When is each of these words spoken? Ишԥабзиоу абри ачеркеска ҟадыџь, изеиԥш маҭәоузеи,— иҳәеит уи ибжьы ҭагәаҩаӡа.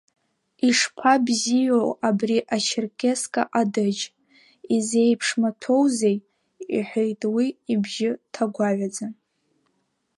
Ишԥабзиоу 0.67 1.89
абри 2.07 2.37
ачеркеска 2.55 3.41
ҟадыџь, 3.51 4.03
изеиԥш 4.75 5.27
маҭәоузеи,— 5.41 6.17
иҳәеит 6.75 7.21
уи 7.35 7.47
ибжьы 7.73 8.11
ҭагәаҩаӡа. 8.33 9.07